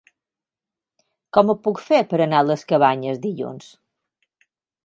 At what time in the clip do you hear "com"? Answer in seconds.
1.37-1.53